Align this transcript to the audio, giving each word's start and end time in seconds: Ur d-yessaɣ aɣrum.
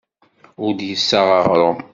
Ur 0.63 0.71
d-yessaɣ 0.73 1.27
aɣrum. 1.39 1.79